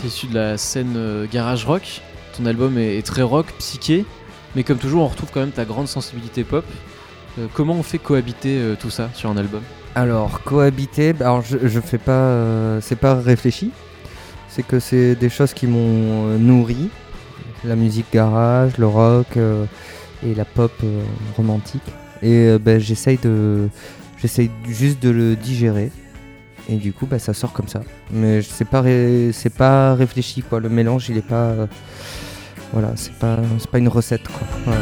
[0.00, 2.00] tu es issu de la scène euh, garage rock.
[2.36, 4.04] Ton album est, très rock, psyché,
[4.54, 6.64] mais comme toujours, on retrouve quand même ta grande sensibilité pop.
[7.38, 9.62] Euh, comment on fait cohabiter euh, tout ça sur un album?
[9.94, 12.80] Alors, cohabiter, bah, alors je, fais pas.
[12.80, 13.72] c'est pas réfléchi.
[14.48, 16.88] C'est que c'est des choses qui m'ont nourri.
[17.64, 20.72] La musique garage, le rock et la pop
[21.36, 21.82] romantique.
[22.22, 23.68] Et bah, j'essaye de.
[24.18, 25.90] J'essaye juste de le digérer.
[26.70, 27.80] Et du coup, bah, ça sort comme ça.
[28.12, 28.84] Mais c'est pas,
[29.32, 30.60] c'est pas réfléchi, quoi.
[30.60, 31.34] Le mélange, il est pas.
[31.50, 31.66] euh,
[32.72, 34.72] voilà, c'est pas, c'est pas une recette, quoi.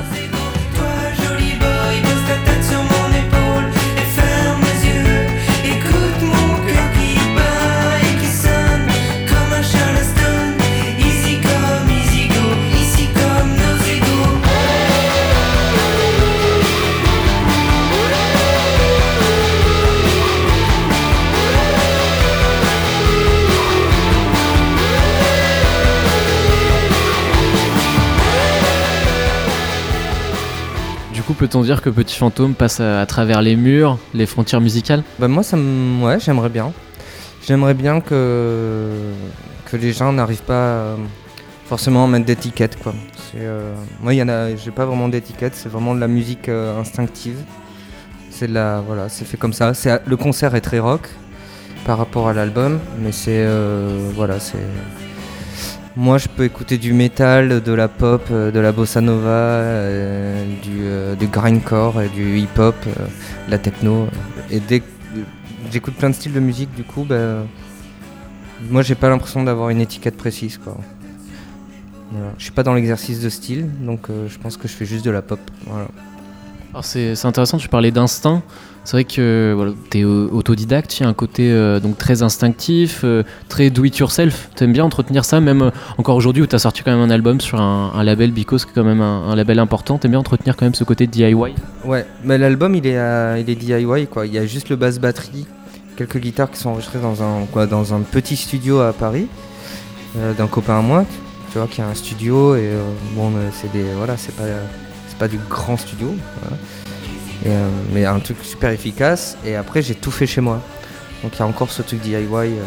[31.34, 35.02] Peut-on dire que Petit Fantôme passe à, travers les murs, les frontières musicales?
[35.18, 36.04] Bah moi ça me...
[36.04, 36.72] ouais j'aimerais bien.
[37.46, 38.90] J'aimerais bien que
[39.70, 40.96] que les gens n'arrivent pas euh,
[41.66, 42.94] forcément à mettre d'étiquette quoi.
[43.36, 46.48] Euh, Moi il y en a, j'ai pas vraiment d'étiquette, c'est vraiment de la musique
[46.48, 47.38] euh, instinctive.
[48.30, 49.74] C'est la voilà, c'est fait comme ça.
[49.74, 51.08] C'est le concert est très rock
[51.84, 53.46] par rapport à l'album, mais c'est
[54.14, 54.58] voilà c'est.
[55.98, 60.44] Moi, je peux écouter du métal, de la pop, euh, de la bossa nova, euh,
[60.62, 64.06] du, euh, du grindcore, du hip-hop, de la techno.
[64.48, 64.84] Et dès que
[65.72, 67.44] j'écoute plein de styles de musique, du coup, bah,
[68.70, 70.56] moi, j'ai pas l'impression d'avoir une étiquette précise.
[70.58, 70.76] Quoi.
[72.38, 75.10] Je suis pas dans l'exercice de style, donc je pense que je fais juste de
[75.10, 75.40] la pop.
[75.66, 75.88] Voilà.
[76.82, 78.42] C'est intéressant, tu parlais d'instinct.
[78.88, 82.22] C'est vrai que voilà, tu es autodidacte, il y a un côté euh, donc très
[82.22, 84.48] instinctif, euh, très do it yourself.
[84.56, 87.02] Tu aimes bien entretenir ça, même euh, encore aujourd'hui où tu as sorti quand même
[87.02, 89.98] un album sur un, label Bicos, qui est quand même un, label important.
[89.98, 91.34] Tu aimes bien entretenir quand même ce côté DIY
[91.84, 94.26] Ouais, mais l'album il il est DIY quoi.
[94.26, 95.46] Il y a juste le basse batterie,
[95.96, 99.26] quelques guitares qui sont enregistrées dans un, quoi, dans un petit studio à Paris,
[100.16, 101.04] d'un copain à moi,
[101.52, 102.70] tu vois, qui a un studio et
[103.14, 104.44] bon, c'est des, voilà, c'est pas,
[105.18, 106.14] pas du grand studio,
[107.46, 109.36] euh, mais un truc super efficace.
[109.44, 110.60] Et après j'ai tout fait chez moi.
[111.22, 112.62] Donc il y a encore ce truc DIY, euh,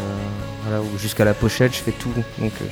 [0.64, 2.12] voilà, où jusqu'à la pochette je fais tout.
[2.38, 2.64] Donc euh,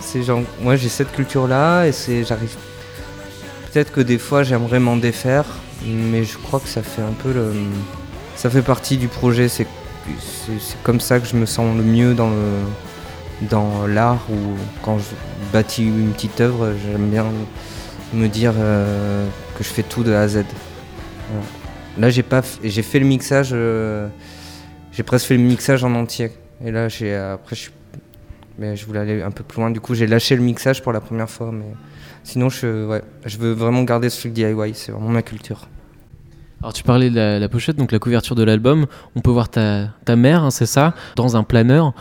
[0.00, 2.54] c'est genre, moi j'ai cette culture là et c'est, j'arrive.
[3.72, 5.46] Peut-être que des fois j'aimerais m'en défaire,
[5.84, 7.52] mais je crois que ça fait un peu le,
[8.36, 9.48] ça fait partie du projet.
[9.48, 9.66] C'est,
[10.20, 14.56] c'est, c'est comme ça que je me sens le mieux dans le, dans l'art ou
[14.82, 15.04] quand je
[15.52, 17.26] bâtis une petite œuvre, j'aime bien
[18.14, 19.26] me dire euh,
[19.58, 20.44] que je fais tout de A à Z.
[21.30, 21.44] Voilà.
[21.98, 24.08] Là j'ai pas, f- j'ai fait le mixage, euh,
[24.92, 26.32] j'ai presque fait le mixage en entier.
[26.64, 27.70] Et là j'ai, après je
[28.56, 29.70] mais je voulais aller un peu plus loin.
[29.72, 31.50] Du coup, j'ai lâché le mixage pour la première fois.
[31.52, 31.64] Mais
[32.22, 34.54] sinon, je, ouais, je veux vraiment garder ce truc DIY.
[34.74, 35.66] C'est vraiment ma culture.
[36.62, 38.86] Alors tu parlais de la, la pochette, donc la couverture de l'album.
[39.16, 41.94] On peut voir ta, ta mère, hein, c'est ça, dans un planeur.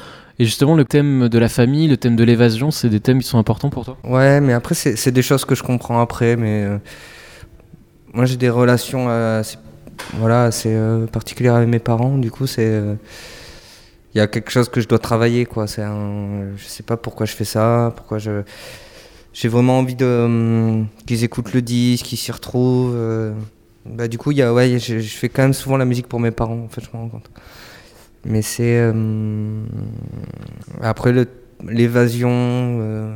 [0.44, 3.28] Et justement, le thème de la famille, le thème de l'évasion, c'est des thèmes qui
[3.28, 3.98] sont importants pour toi?
[4.04, 6.36] Ouais, mais après, c'est des choses que je comprends après.
[6.36, 6.78] Mais euh,
[8.14, 9.58] moi, j'ai des relations assez,
[10.16, 12.18] voilà, assez euh, particulières avec mes parents.
[12.18, 12.66] Du coup, c'est.
[12.68, 12.96] euh,
[14.14, 15.66] il y a quelque chose que je dois travailler, quoi.
[15.66, 18.44] C'est je sais pas pourquoi je fais ça, pourquoi je.
[19.34, 22.96] J'ai vraiment envie hum, qu'ils écoutent le disque, qu'ils s'y retrouvent.
[22.96, 23.34] euh.
[23.86, 26.20] Bah, du coup, y a, ouais, je, je fais quand même souvent la musique pour
[26.20, 27.30] mes parents, en fait, je me rends compte.
[28.26, 28.88] Mais c'est.
[28.90, 29.66] hum,
[30.82, 31.14] Après,
[31.68, 32.30] l'évasion.
[32.32, 33.16] euh,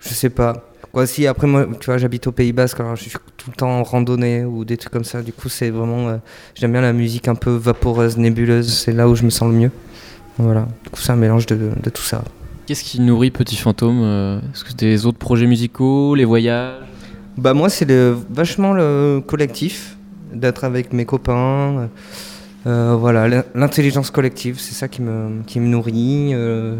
[0.00, 0.64] Je sais pas.
[0.92, 3.56] Quoi, si, après, moi, tu vois, j'habite au Pays Basque, alors je suis tout le
[3.56, 5.22] temps en randonnée ou des trucs comme ça.
[5.22, 6.08] Du coup, c'est vraiment.
[6.08, 6.16] euh,
[6.54, 8.72] J'aime bien la musique un peu vaporeuse, nébuleuse.
[8.72, 9.70] C'est là où je me sens le mieux.
[10.38, 10.68] Voilà.
[10.84, 12.22] Du coup, c'est un mélange de, de tout ça.
[12.66, 16.82] Qu'est-ce qui nourrit Petit Fantôme euh, Est-ce que c'est des autres projets musicaux, les voyages?
[17.36, 17.86] Bah moi c'est
[18.30, 19.96] vachement le collectif,
[20.32, 21.86] d'être avec mes copains, euh,
[22.96, 26.76] voilà, l'in- l'intelligence collective, c'est ça qui me, nourrit, euh,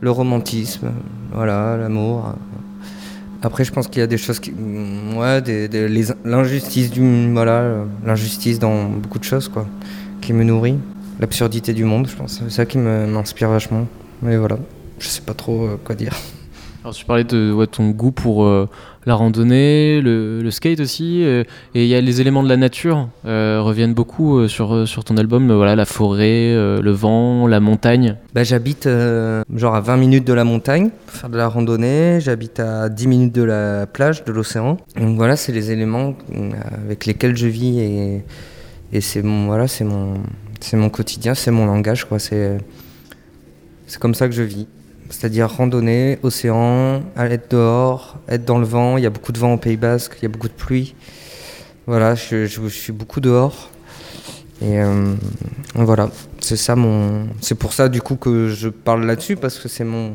[0.00, 0.90] le romantisme,
[1.32, 2.34] voilà, l'amour.
[3.42, 5.68] Après je pense qu'il y a des choses qui, mm, ouais, des-
[6.24, 9.66] l'injustice du, voilà, euh, l'injustice dans beaucoup de choses quoi,
[10.20, 10.78] qui me nourrit,
[11.20, 13.86] l'absurdité du monde, je pense, c'est ça qui m'inspire vachement.
[14.22, 14.58] Mais voilà,
[14.98, 16.14] je sais pas trop euh, quoi dire.
[16.84, 18.68] Alors tu parlais de ton goût pour euh,
[19.06, 21.44] la randonnée, le, skate aussi, euh,
[21.76, 25.16] et il y a les éléments de la nature euh, reviennent beaucoup sur, sur ton
[25.16, 28.16] album, voilà, la forêt, le vent, la montagne.
[28.34, 28.88] Bah, j'habite
[29.54, 32.18] genre à 20 minutes de la montagne pour faire de la randonnée.
[32.20, 34.76] J'habite à 10 minutes de la plage, de l'océan.
[34.98, 36.14] Donc voilà, c'est les éléments
[36.84, 38.24] avec lesquels je vis et,
[38.92, 40.14] et c'est mon voilà, c'est mon
[40.58, 42.18] c'est mon quotidien, c'est mon langage quoi.
[42.18, 42.58] C'est
[43.86, 44.66] C'est comme ça que je vis.
[45.12, 48.96] C'est-à-dire randonnée, océan, être dehors, être dans le vent.
[48.96, 50.94] Il y a beaucoup de vent au Pays Basque, il y a beaucoup de pluie.
[51.86, 53.70] Voilà, je, je- je suis beaucoup dehors.
[54.62, 55.14] Et euh,
[55.74, 56.08] voilà,
[56.40, 57.26] c'est ça mon.
[57.40, 60.14] C'est pour ça du coup que je parle là-dessus parce que c'est mon.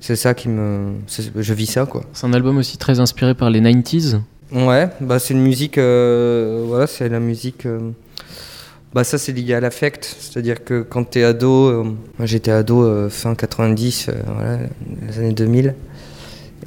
[0.00, 0.92] C'est ça qui me.
[1.36, 2.02] Je vis ça quoi.
[2.12, 4.20] C'est un album aussi très inspiré par les 90s.
[4.52, 7.66] Ouais, bah c'est une musique, euh, voilà, c'est la musique.
[7.66, 7.90] euh,
[8.96, 12.82] bah ça c'est lié à l'affect, c'est-à-dire que quand t'es ado, euh, moi j'étais ado
[12.82, 14.66] euh, fin 90, euh,
[15.06, 15.74] les années 2000.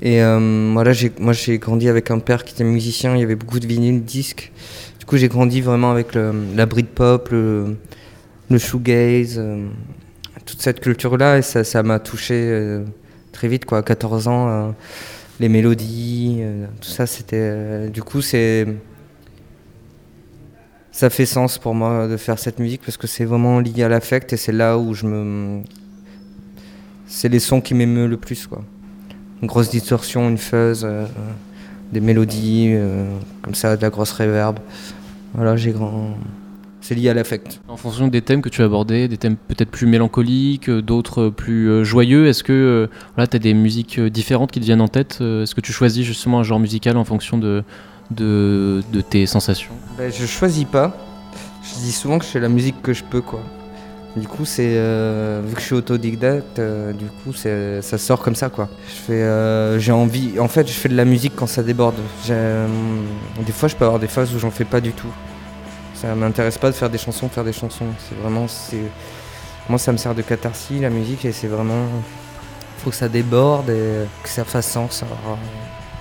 [0.04, 3.36] Et voilà, j'ai, moi j'ai grandi avec un père qui était musicien, il y avait
[3.36, 4.52] beaucoup de vinyles, disques.
[5.00, 7.76] Du coup j'ai grandi vraiment avec la Britpop, le,
[8.52, 9.42] le shoegaze,
[10.46, 12.80] toute cette culture-là et ça, m'a touché
[13.32, 14.76] très vite quoi, à 14 ans.
[15.40, 16.44] les mélodies,
[16.80, 17.90] tout ça, c'était.
[17.90, 18.68] du coup, c'est.
[21.00, 23.88] Ça fait sens pour moi de faire cette musique parce que c'est vraiment lié à
[23.88, 25.62] l'affect et c'est là où je me.
[27.08, 28.66] C'est les sons qui m'émeut le plus, quoi.
[29.42, 31.06] Une grosse distorsion, une fuzz, euh,
[31.94, 33.10] des mélodies, euh,
[33.42, 34.60] comme ça, de la grosse reverb.
[35.34, 36.18] Voilà, j'ai grand.
[36.82, 37.62] C'est lié à l'affect.
[37.70, 41.30] En fonction des thèmes que tu as abordés, des thèmes peut-être plus mélancoliques, euh, d'autres
[41.30, 45.22] plus joyeux, est-ce que voilà, tu as des musiques différentes qui te viennent en tête
[45.22, 47.64] Est-ce que tu choisis justement un genre musical en fonction de,
[48.12, 50.96] de, de tes sensations Ben, je choisis pas.
[51.64, 53.42] Je dis souvent que je fais la musique que je peux, quoi.
[54.16, 58.34] Du coup, c'est euh, vu que je suis autodidacte, euh, du coup, ça sort comme
[58.36, 58.68] ça, quoi.
[58.88, 60.40] Je fais, euh, j'ai envie.
[60.40, 61.96] En fait, je fais de la musique quand ça déborde.
[62.30, 62.68] Euh,
[63.46, 65.14] des fois, je peux avoir des phases où j'en fais pas du tout.
[65.94, 67.86] Ça m'intéresse pas de faire des chansons, faire des chansons.
[68.08, 68.82] C'est vraiment, c'est
[69.70, 71.86] moi, ça me sert de catharsis, la musique, et c'est vraiment,
[72.80, 75.04] faut que ça déborde et que ça fasse sens.
[75.04, 75.38] Alors,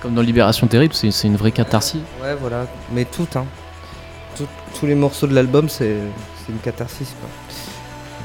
[0.01, 2.01] Comme dans Libération Terrible, c'est une vraie catharsis.
[2.21, 3.45] Ouais, voilà, mais tout, hein.
[4.79, 5.97] Tous les morceaux de l'album, c'est
[6.47, 7.29] une catharsis, quoi.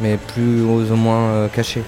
[0.01, 1.83] Mais plus ou moins euh, caché.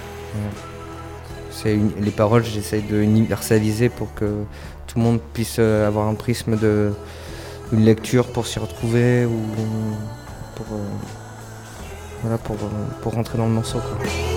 [1.65, 4.45] Les paroles, j'essaye de universaliser pour que
[4.87, 6.93] tout le monde puisse euh, avoir un prisme de
[7.73, 9.41] une lecture pour s'y retrouver ou
[10.55, 10.79] pour euh,
[12.23, 12.57] voilà pour,
[13.03, 13.79] pour rentrer dans le morceau.
[13.79, 14.36] Quoi.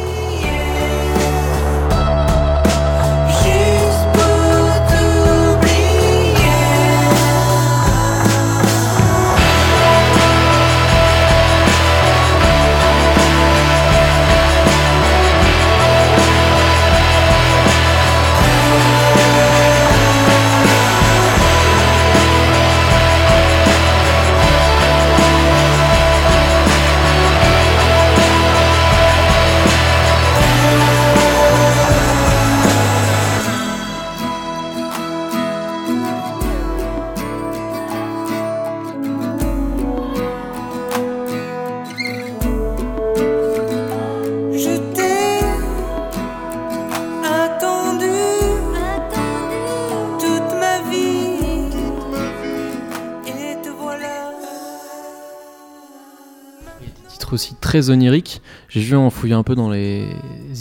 [57.69, 58.41] Très onirique.
[58.67, 60.07] J'ai vu en fouillant un peu dans les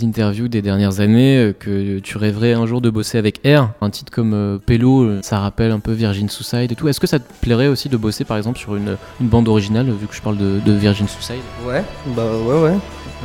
[0.03, 3.71] interviews des dernières années euh, que tu rêverais un jour de bosser avec R.
[3.81, 6.87] Un titre comme euh, Pello, euh, ça rappelle un peu Virgin Suicide et tout.
[6.87, 10.07] Est-ce que ça te plairait aussi de bosser par exemple sur une, bande originale, vu
[10.07, 11.41] que je parle de, Virgin Suicide?
[11.67, 12.77] Ouais, bah ouais, ouais.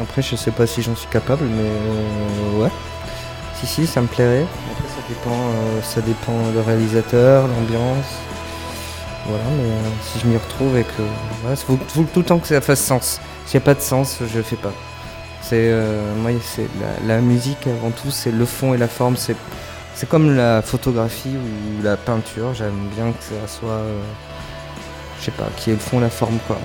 [0.01, 2.71] Après, je sais pas si j'en suis capable, mais ouais.
[3.55, 4.45] Si, si, ça me plairait.
[4.71, 8.15] Après, ça dépend, ça dépend le réalisateur, l'ambiance.
[9.25, 11.01] Voilà, mais euh, si je m'y retrouve et que.
[11.41, 13.21] Voilà, il faut, faut tout le temps que ça fasse sens.
[13.45, 14.73] S'il n'y a pas de sens, je le fais pas.
[15.41, 15.55] C'est.
[15.71, 16.67] euh, moi, c'est
[17.07, 19.15] la, la musique avant tout, c'est le fond et la forme.
[19.15, 19.35] C'est,
[19.95, 22.53] c'est comme la photographie ou la peinture.
[22.53, 23.69] J'aime bien que ça soit.
[23.71, 24.01] euh,
[25.19, 26.57] je sais pas, qui est le fond et la forme, quoi.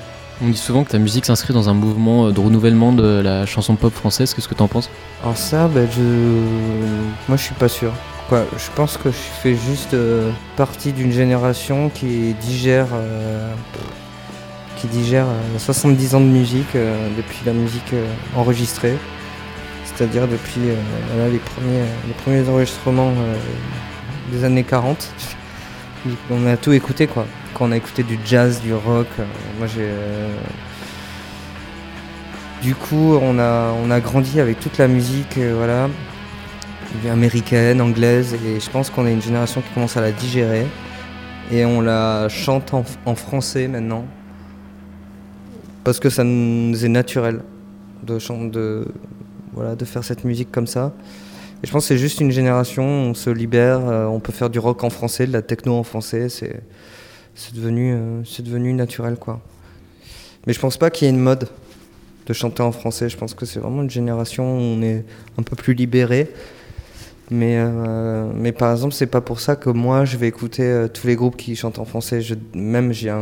[0.43, 3.47] On dit souvent que ta musique s'inscrit dans un mouvement euh, de renouvellement de la
[3.47, 4.35] chanson pop française.
[4.35, 4.91] Qu'est-ce que t'en penses?
[5.23, 6.01] Alors ça, ben, je...
[7.29, 7.93] moi je suis pas sûr.
[8.31, 13.55] Je pense que je fais juste euh, partie d'une génération qui digère, euh,
[14.77, 18.07] qui digère euh, 70 ans de musique euh, depuis la musique euh,
[18.37, 18.99] enregistrée,
[19.87, 23.37] c'est-à-dire depuis euh, les, premiers, enregistrements euh,
[24.31, 25.11] des années 40.
[26.31, 27.27] On a tout écouté quoi.
[27.55, 29.25] Quand on a écouté du jazz, du rock, euh,
[29.59, 30.37] moi j'ai euh,
[32.61, 35.89] du coup, on a, on a grandi avec toute la musique euh, voilà,
[37.11, 40.67] américaine, anglaise, et je pense qu'on est une génération qui commence à la digérer.
[41.51, 44.05] Et on la chante en, français maintenant.
[45.85, 47.41] Parce que ça nous est naturel
[48.03, 48.19] de,
[49.85, 50.93] faire cette musique comme ça.
[51.63, 54.51] Et je pense que c'est juste une génération, on se libère, euh, on peut faire
[54.51, 56.63] du rock en français, de la techno en français, c'est
[57.55, 59.41] devenu, euh, devenu naturel quoi.
[60.47, 61.49] Mais je pense pas qu'il y ait une mode
[62.27, 63.09] de chanter en français.
[63.09, 65.05] Je pense que c'est vraiment une génération où on est
[65.39, 66.33] un peu plus libéré.
[67.31, 70.89] Mais, euh, mais par exemple, c'est pas pour ça que moi je vais écouter euh,
[70.89, 72.21] tous les groupes qui chantent en français.
[72.55, 73.13] Même, j'ai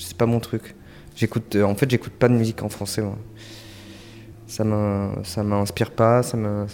[0.00, 0.74] c'est pas mon truc.
[1.16, 3.02] J'écoute, euh, en fait, j'écoute pas de musique en français.
[4.46, 4.64] Ça
[5.24, 6.22] ça m'inspire pas.
[6.22, 6.66] Ça me,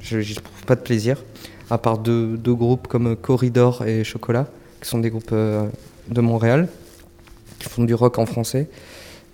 [0.00, 1.22] je j'y trouve pas de plaisir.
[1.68, 4.46] À part deux, deux groupes comme Corridor et Chocolat,
[4.80, 6.68] qui sont des groupes de Montréal,
[7.58, 8.68] qui font du rock en français.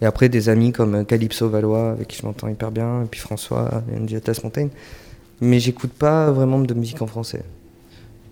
[0.02, 3.20] Et après, des amis comme Calypso Valois, avec qui je m'entends hyper bien, et puis
[3.20, 4.68] François, Giatas Montaigne.
[5.40, 7.44] Mais j'écoute pas vraiment de musique en français.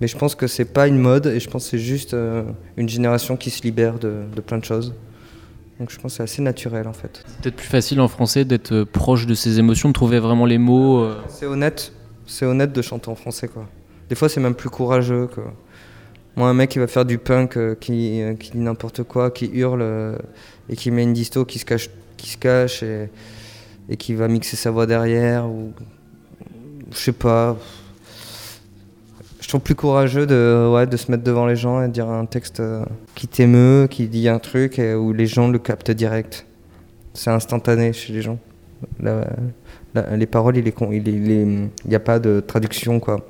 [0.00, 2.42] Mais je pense que c'est pas une mode, et je pense que c'est juste euh,
[2.76, 4.94] une génération qui se libère de, de plein de choses.
[5.78, 7.22] Donc je pense que c'est assez naturel en fait.
[7.26, 10.46] C'est peut-être plus facile en français d'être euh, proche de ses émotions, de trouver vraiment
[10.46, 11.00] les mots.
[11.00, 11.16] euh.
[11.28, 11.92] C'est honnête,
[12.26, 13.66] c'est honnête de chanter en français quoi.
[14.08, 15.52] Des fois c'est même plus courageux quoi.
[16.36, 19.30] Moi un mec qui va faire du punk, euh, qui, euh, qui dit n'importe quoi,
[19.32, 20.16] qui hurle
[20.68, 23.08] et qui met une disto qui se cache, qui se cache et,
[23.88, 25.72] et qui va mixer sa voix derrière ou
[26.94, 27.56] je sais pas.
[29.40, 32.08] Je trouve plus courageux de, ouais, de se mettre devant les gens et de dire
[32.08, 32.82] un texte euh,
[33.14, 36.46] qui t'émeut, qui dit un truc et où les gens le captent direct.
[37.12, 38.38] C'est instantané chez les gens.
[39.00, 39.26] La-
[40.16, 43.24] les paroles, il n'y a pas de traduction quoi.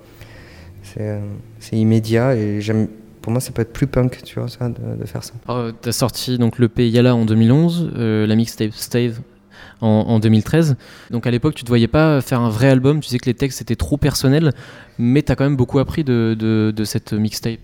[0.82, 1.20] C'est euh,
[1.58, 2.88] c'est immédiat et j'aime.
[3.20, 5.32] Pour moi, ça peut être plus punk, tu vois, ça, de, faire ça.
[5.48, 9.20] Euh, T'as sorti donc le Yala en 2011, euh, la mixtape Stave
[9.84, 10.76] en, en 2013.
[11.10, 13.00] Donc à l'époque, tu te voyais pas faire un vrai album.
[13.00, 14.52] Tu sais que les textes étaient trop personnels,
[14.98, 17.60] mais t'as quand même beaucoup appris de, cette mixtape.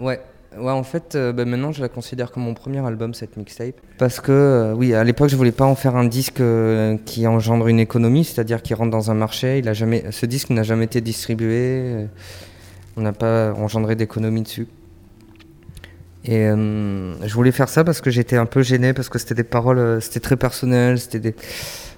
[0.00, 0.20] Ouais.
[0.58, 3.74] Ouais, en fait, euh, bah, maintenant, je la considère comme mon premier album, cette mixtape.
[3.98, 7.26] Parce que, euh, oui, à l'époque, je voulais pas en faire un disque euh, qui
[7.26, 9.58] engendre une économie, c'est-à-dire qui rentre dans un marché.
[9.58, 12.06] Il a jamais, ce disque n'a jamais été distribué.
[12.96, 14.66] on n'a pas engendré d'économie dessus.
[16.28, 19.34] Et euh, je voulais faire ça parce que j'étais un peu gêné, parce que c'était
[19.36, 21.34] des paroles, euh, c'était très personnel, c'était des...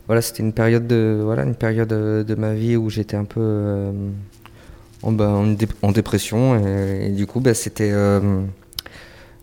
[0.07, 3.25] Voilà, c'était une période de, voilà, une période euh, de ma vie où j'étais un
[3.25, 3.91] peu
[5.03, 7.93] en, bah, en, dé- en dépression et, du coup, bah, c'était,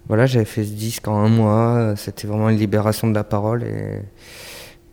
[0.07, 1.93] voilà, j'avais fait ce disque en un mois.
[1.95, 4.01] C'était vraiment une libération de la parole et,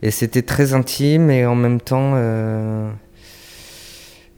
[0.06, 2.14] et c'était très intime et en même temps,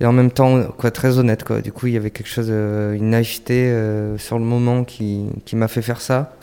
[0.04, 1.62] et en même temps, quoi, très honnête, quoi.
[1.62, 5.24] Du coup, il y avait quelque chose, euh, une naïveté euh, sur le moment qui,
[5.46, 6.36] qui m'a fait faire ça.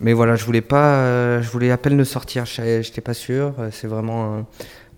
[0.00, 3.52] Mais voilà, je voulais pas, euh, je voulais à peine le sortir, j'étais pas sûr.
[3.70, 4.46] C'est vraiment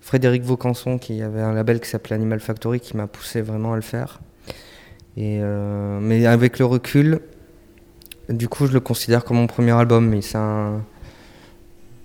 [0.01, 3.77] Frédéric Vaucanson qui avait un label qui s'appelait Animal Factory qui m'a poussé vraiment à
[3.77, 4.21] le faire.
[5.17, 5.41] Et
[6.01, 7.19] mais avec le recul,
[8.29, 10.09] du coup, je le considère comme mon premier album.
[10.09, 10.83] Mais c'est un,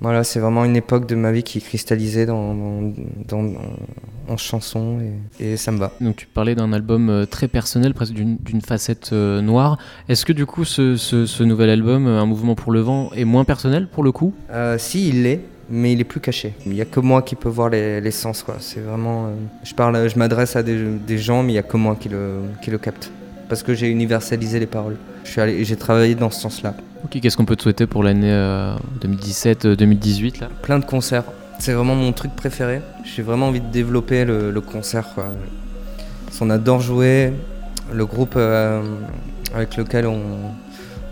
[0.01, 2.94] voilà, c'est vraiment une époque de ma vie qui est cristallisée dans, dans,
[3.27, 3.53] dans-
[4.29, 5.00] en chansons
[5.39, 5.91] et, et ça me va.
[6.01, 9.77] Donc tu parlais d'un album euh, très personnel, presque d'une facette euh, noire.
[10.08, 13.10] Est-ce que du coup ce, ce- ce nouvel album, euh, Un mouvement pour le vent,
[13.15, 14.34] est moins personnel pour le coup?
[14.51, 15.41] Euh, si, il l'est,
[15.72, 16.53] mais il est plus caché.
[16.65, 18.58] Il n'y a que moi qui peux voir les, les sens, quoi.
[18.60, 19.25] C'est vraiment.
[19.25, 19.29] euh,
[19.63, 20.77] je parle, je m'adresse à des,
[21.08, 23.12] des gens, mais il n'y a que moi qui le, qui le capte.
[23.50, 24.98] Parce que j'ai universalisé les paroles.
[25.24, 26.75] J'ai travaillé dans ce sens-là.
[27.03, 30.50] Ok, qu'est-ce qu'on peut te souhaiter pour l'année euh, 2017-2018 là?
[30.62, 31.24] Plein de concerts.
[31.60, 32.82] C'est vraiment mon truc préféré.
[33.03, 35.06] J'ai vraiment envie de développer le, concert,
[36.38, 37.34] qu'on adore jouer.
[37.91, 38.82] Le groupe euh,
[39.56, 40.22] avec lequel on,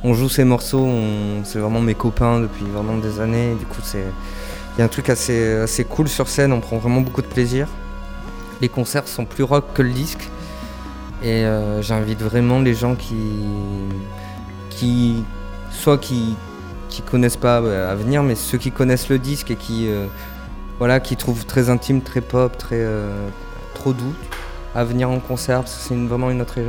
[0.04, 3.56] on joue ces morceaux, on- c'est vraiment mes copains depuis vraiment des années.
[3.60, 4.04] Du coup, c'est
[4.76, 6.54] il y a un truc assez, assez cool sur scène.
[6.54, 7.68] On prend vraiment beaucoup de plaisir.
[8.62, 10.30] Les concerts sont plus rock que le disque.
[11.24, 13.16] Et euh, j'invite vraiment les gens qui,
[14.70, 15.24] qui
[15.72, 16.36] soit qui,
[16.90, 20.08] qui connaissent pas euh, à venir, mais ceux qui connaissent le disque et qui, euh,
[20.80, 23.30] voilà, qui trouvent très intime, très pop, très euh,
[23.74, 24.14] trop doux
[24.76, 26.60] à venir en concert parce que c'est vraiment une autre,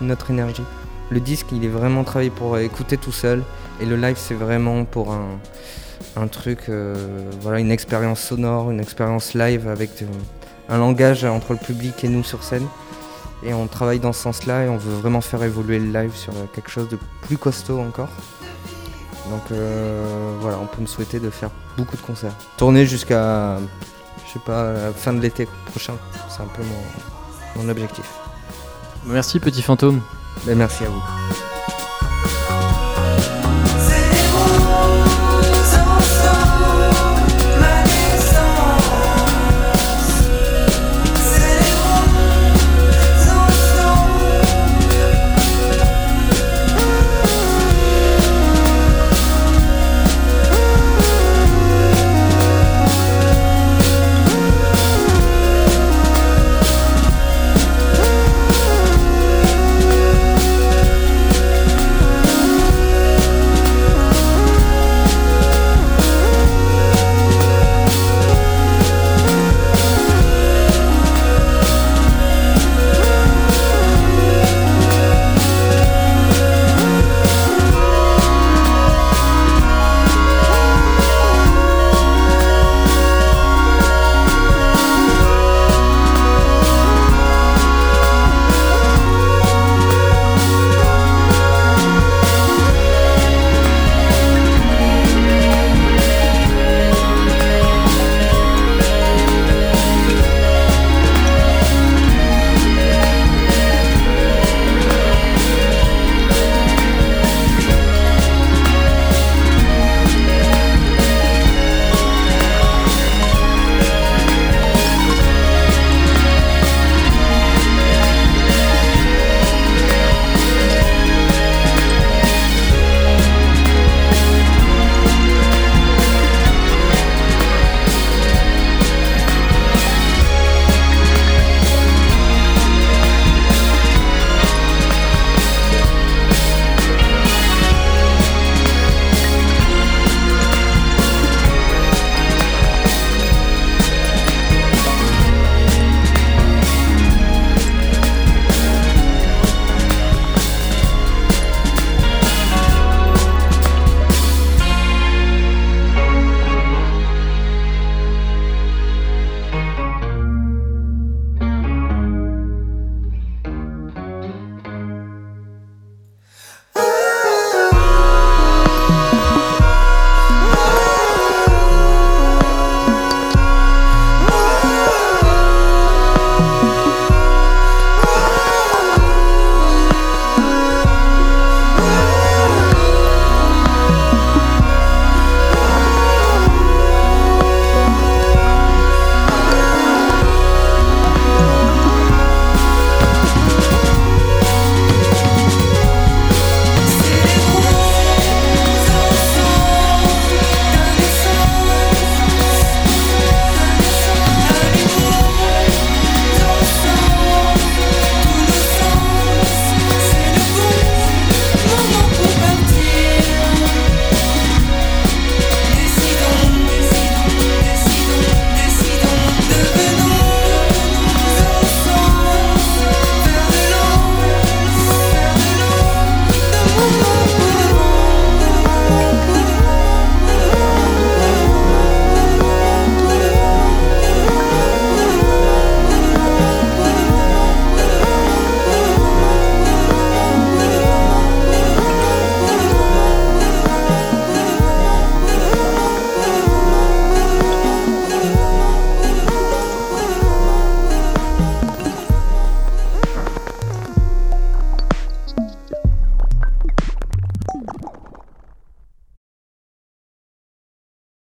[0.00, 0.64] une autre énergie.
[1.10, 3.42] Le disque, il est vraiment travaillé pour écouter tout seul
[3.80, 5.38] et le live, c'est vraiment pour un,
[6.16, 6.70] un truc,
[7.40, 9.90] voilà, une expérience sonore, une expérience live avec
[10.68, 12.66] un langage entre le public et nous sur scène.
[13.44, 16.32] Et on travaille dans ce sens-là et on veut vraiment faire évoluer le live sur
[16.54, 18.10] quelque chose de plus costaud encore.
[19.30, 22.34] Donc euh, voilà, on peut me souhaiter de faire beaucoup de concerts.
[22.56, 23.58] Tourner jusqu'à,
[24.26, 25.94] je sais pas, la fin de l'été prochain.
[26.28, 28.04] C'est un peu mon, mon objectif.
[29.06, 30.00] Merci petit fantôme.
[30.46, 31.43] Ben, merci à vous.